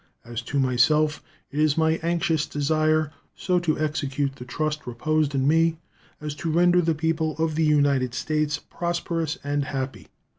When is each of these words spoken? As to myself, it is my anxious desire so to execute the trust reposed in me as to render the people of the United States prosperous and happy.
As 0.25 0.41
to 0.41 0.57
myself, 0.59 1.21
it 1.51 1.59
is 1.59 1.77
my 1.77 1.99
anxious 2.01 2.47
desire 2.47 3.11
so 3.35 3.59
to 3.59 3.77
execute 3.77 4.35
the 4.37 4.45
trust 4.45 4.87
reposed 4.87 5.35
in 5.35 5.47
me 5.47 5.77
as 6.19 6.33
to 6.41 6.49
render 6.49 6.81
the 6.81 6.95
people 6.95 7.37
of 7.37 7.53
the 7.53 7.65
United 7.65 8.15
States 8.15 8.57
prosperous 8.57 9.37
and 9.43 9.65
happy. 9.65 10.07